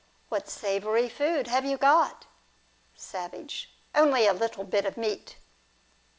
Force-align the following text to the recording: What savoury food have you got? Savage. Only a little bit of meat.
What 0.29 0.49
savoury 0.49 1.07
food 1.09 1.45
have 1.45 1.63
you 1.63 1.77
got? 1.77 2.25
Savage. 2.95 3.71
Only 3.93 4.25
a 4.25 4.33
little 4.33 4.63
bit 4.63 4.87
of 4.87 4.97
meat. 4.97 5.35